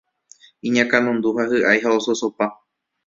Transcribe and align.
iñakãnundu 0.69 1.29
ha 1.37 1.43
hy'ái 1.51 1.79
ha 1.83 1.89
ososopa 1.99 2.45